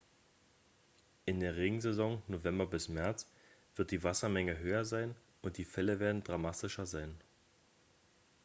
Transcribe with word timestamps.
in 1.27 1.39
der 1.39 1.57
regensaison 1.57 2.23
november 2.27 2.65
bis 2.65 2.89
märz 2.89 3.27
wird 3.75 3.91
die 3.91 4.01
wassermenge 4.03 4.57
höher 4.57 4.83
sein 4.83 5.13
und 5.43 5.59
die 5.59 5.63
fälle 5.63 5.99
werden 5.99 6.23
dramatischer 6.23 6.87
sein 6.87 7.13